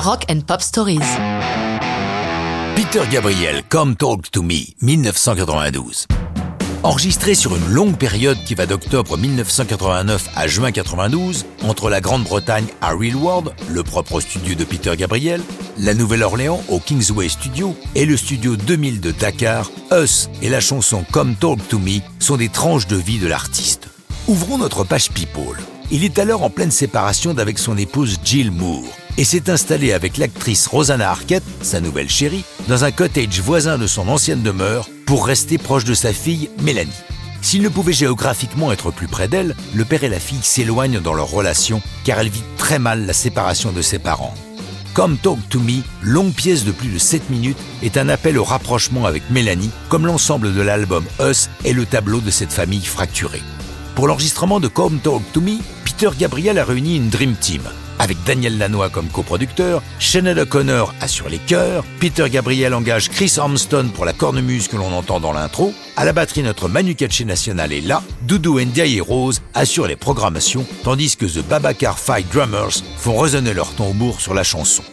[0.00, 1.00] Rock and Pop Stories.
[2.76, 6.06] Peter Gabriel, Come Talk to Me, 1992.
[6.84, 12.66] Enregistré sur une longue période qui va d'octobre 1989 à juin 92, entre la Grande-Bretagne
[12.80, 15.40] à Real World, le propre studio de Peter Gabriel,
[15.78, 21.04] la Nouvelle-Orléans au Kingsway Studio et le studio 2000 de Dakar, Us et la chanson
[21.10, 23.88] Come Talk to Me sont des tranches de vie de l'artiste.
[24.28, 25.56] Ouvrons notre page People.
[25.90, 28.84] Il est alors en pleine séparation d'avec son épouse Jill Moore
[29.16, 33.86] et s'est installé avec l'actrice Rosanna Arquette, sa nouvelle chérie, dans un cottage voisin de
[33.86, 36.92] son ancienne demeure pour rester proche de sa fille Mélanie.
[37.40, 41.14] S'il ne pouvait géographiquement être plus près d'elle, le père et la fille s'éloignent dans
[41.14, 44.34] leur relation car elle vit très mal la séparation de ses parents.
[44.92, 48.44] Come Talk to Me, longue pièce de plus de 7 minutes, est un appel au
[48.44, 53.42] rapprochement avec Mélanie, comme l'ensemble de l'album Us est le tableau de cette famille fracturée.
[53.98, 57.62] Pour l'enregistrement de Come Talk to Me, Peter Gabriel a réuni une Dream Team.
[57.98, 63.90] Avec Daniel Lanois comme coproducteur, Shannon O'Connor assure les chœurs, Peter Gabriel engage Chris Armstrong
[63.90, 67.72] pour la cornemuse que l'on entend dans l'intro, à la batterie notre Manu Katché National
[67.72, 73.18] est là, Doudou Ndiaye Rose assurent les programmations, tandis que The Babacar Five Drummers font
[73.18, 74.84] résonner leur tambour sur la chanson.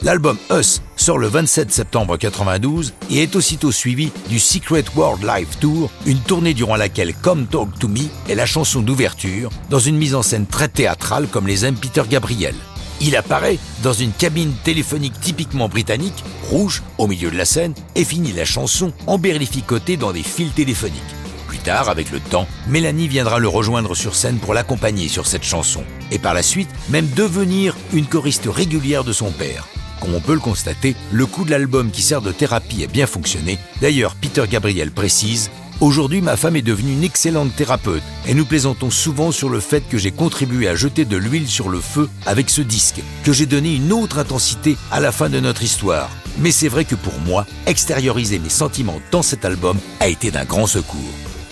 [0.00, 5.58] L'album Us sort le 27 septembre 92 et est aussitôt suivi du Secret World Live
[5.60, 9.98] Tour, une tournée durant laquelle Come Talk to Me est la chanson d'ouverture, dans une
[9.98, 12.54] mise en scène très théâtrale comme les aime Peter Gabriel.
[13.02, 18.04] Il apparaît dans une cabine téléphonique typiquement britannique, rouge, au milieu de la scène, et
[18.04, 21.02] finit la chanson emberlificotée dans des fils téléphoniques.
[21.48, 25.44] Plus tard, avec le temps, Mélanie viendra le rejoindre sur scène pour l'accompagner sur cette
[25.44, 29.68] chanson, et par la suite même devenir une choriste régulière de son père.
[30.04, 33.06] Comme on peut le constater, le coup de l'album qui sert de thérapie a bien
[33.06, 33.58] fonctionné.
[33.80, 38.90] D'ailleurs, Peter Gabriel précise Aujourd'hui, ma femme est devenue une excellente thérapeute et nous plaisantons
[38.90, 42.50] souvent sur le fait que j'ai contribué à jeter de l'huile sur le feu avec
[42.50, 46.10] ce disque, que j'ai donné une autre intensité à la fin de notre histoire.
[46.38, 50.44] Mais c'est vrai que pour moi, extérioriser mes sentiments dans cet album a été d'un
[50.44, 51.00] grand secours.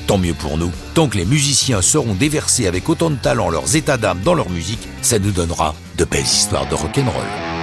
[0.07, 3.77] Tant mieux pour nous, tant que les musiciens sauront déverser avec autant de talent leurs
[3.77, 7.62] états d'âme dans leur musique, ça nous donnera de belles histoires de rock'n'roll.